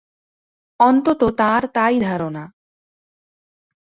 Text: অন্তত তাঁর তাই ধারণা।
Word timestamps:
অন্তত 0.79 1.21
তাঁর 1.37 1.61
তাই 1.67 1.95
ধারণা। 1.99 2.43